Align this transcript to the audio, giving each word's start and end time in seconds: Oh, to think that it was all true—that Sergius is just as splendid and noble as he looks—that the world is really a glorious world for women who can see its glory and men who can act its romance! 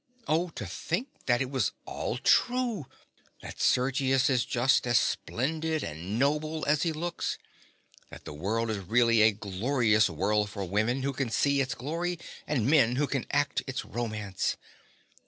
Oh, 0.27 0.49
to 0.55 0.65
think 0.65 1.09
that 1.27 1.43
it 1.43 1.51
was 1.51 1.73
all 1.85 2.17
true—that 2.17 3.61
Sergius 3.61 4.31
is 4.31 4.45
just 4.45 4.87
as 4.87 4.97
splendid 4.97 5.83
and 5.83 6.17
noble 6.17 6.65
as 6.65 6.81
he 6.81 6.91
looks—that 6.91 8.25
the 8.25 8.33
world 8.33 8.71
is 8.71 8.79
really 8.79 9.21
a 9.21 9.31
glorious 9.31 10.09
world 10.09 10.49
for 10.49 10.65
women 10.65 11.03
who 11.03 11.13
can 11.13 11.29
see 11.29 11.61
its 11.61 11.75
glory 11.75 12.17
and 12.47 12.65
men 12.65 12.95
who 12.95 13.05
can 13.05 13.27
act 13.29 13.61
its 13.67 13.85
romance! 13.85 14.57